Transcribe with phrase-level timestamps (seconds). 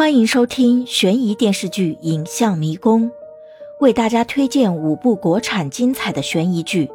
[0.00, 3.10] 欢迎收听悬疑电视剧《影像迷宫》，
[3.80, 6.86] 为大家推荐五部国产精彩的悬疑剧，《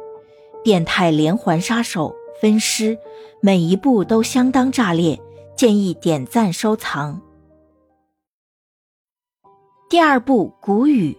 [0.64, 2.98] 变态连环杀手》分尸，
[3.40, 5.20] 每一部都相当炸裂，
[5.54, 7.22] 建议点赞收藏。
[9.88, 11.12] 第二部《谷雨》，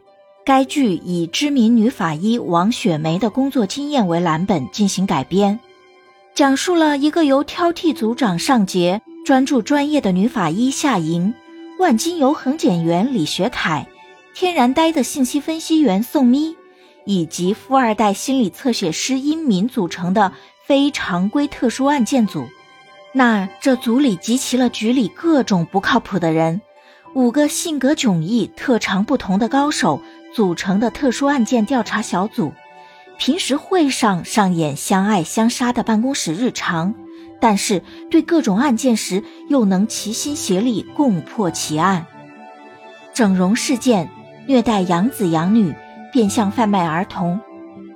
[0.45, 5.57] 该剧以知名女法医王雪梅的工作经验为蓝本进行改编，
[6.35, 11.33] 讲述了一个由挑剔组长尚杰、专注专业的女法医夏莹。
[11.77, 13.87] 万金油横检员李学凯，
[14.33, 16.55] 天然呆的信息分析员宋咪，
[17.05, 20.33] 以及富二代心理测写师殷敏组成的
[20.65, 22.47] 非常规特殊案件组。
[23.13, 26.61] 那这组里集齐了局里各种不靠谱的人，
[27.13, 30.01] 五个性格迥异、特长不同的高手
[30.33, 32.53] 组成的特殊案件调查小组，
[33.19, 36.95] 平时会上上演相爱相杀的办公室日常。
[37.39, 42.05] 但是对各种案件时，又能齐心协力共破奇案。
[43.13, 44.09] 整容事件、
[44.45, 45.73] 虐待养子养女、
[46.11, 47.39] 变相贩卖儿童，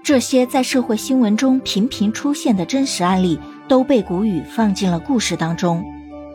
[0.04, 5.84] 这些在社会新闻中频频出现的真实案例，都被谷雨放进了故事当中。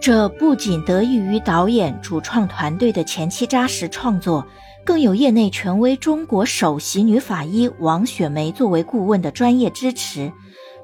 [0.01, 4.47] 这不仅得益于导演、主创团队的前期扎实创作，
[4.85, 10.31] 更有业内权威、中国首席女法医王雪梅作为顾问的专业支持。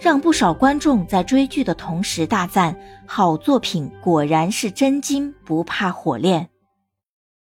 [0.03, 6.52] 让不少观众在追剧的同时大赞：好作品果然是真金不怕火炼。